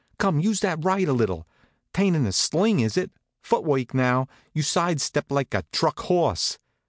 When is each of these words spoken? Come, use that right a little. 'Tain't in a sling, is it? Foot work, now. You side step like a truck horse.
Come, 0.17 0.39
use 0.39 0.61
that 0.61 0.83
right 0.83 1.07
a 1.07 1.13
little. 1.13 1.45
'Tain't 1.93 2.15
in 2.15 2.25
a 2.25 2.31
sling, 2.31 2.79
is 2.79 2.97
it? 2.97 3.11
Foot 3.43 3.63
work, 3.63 3.93
now. 3.93 4.27
You 4.51 4.63
side 4.63 4.99
step 4.99 5.29
like 5.29 5.53
a 5.53 5.63
truck 5.71 5.99
horse. 5.99 6.57